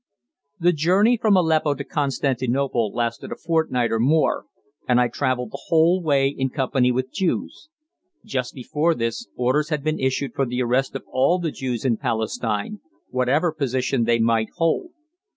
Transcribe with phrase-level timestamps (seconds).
[0.59, 4.47] The journey from Aleppo to Constantinople lasted a fortnight or more,
[4.89, 7.69] and I traveled the whole way in company with Jews.
[8.25, 11.97] Just before this, orders had been issued for the arrest of all the Jews in
[11.97, 12.79] Palestine,
[13.09, 14.89] whatever position they might hold.